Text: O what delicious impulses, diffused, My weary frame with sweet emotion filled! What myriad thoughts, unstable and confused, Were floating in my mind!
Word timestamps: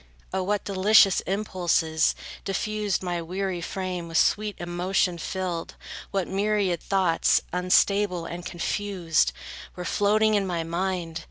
O 0.33 0.41
what 0.41 0.63
delicious 0.65 1.19
impulses, 1.27 2.15
diffused, 2.43 3.03
My 3.03 3.21
weary 3.21 3.61
frame 3.61 4.07
with 4.07 4.17
sweet 4.17 4.55
emotion 4.57 5.19
filled! 5.19 5.75
What 6.09 6.27
myriad 6.27 6.81
thoughts, 6.81 7.39
unstable 7.53 8.25
and 8.25 8.43
confused, 8.43 9.31
Were 9.75 9.85
floating 9.85 10.33
in 10.33 10.47
my 10.47 10.63
mind! 10.63 11.19